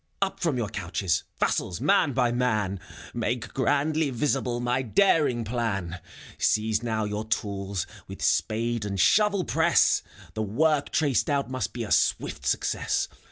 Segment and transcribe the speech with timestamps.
[0.19, 6.01] Up from your couches, vassals, man by man I Make grandly visible my daring plan!
[6.39, 10.01] Seize now your tools, with spade and shovel press!
[10.33, 13.09] The work traced out must be a swift success.